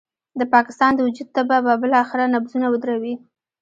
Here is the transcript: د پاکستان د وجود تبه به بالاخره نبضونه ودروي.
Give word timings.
د 0.39 0.41
پاکستان 0.53 0.91
د 0.95 0.99
وجود 1.07 1.27
تبه 1.35 1.57
به 1.65 1.73
بالاخره 1.81 2.23
نبضونه 2.35 2.67
ودروي. 2.69 3.15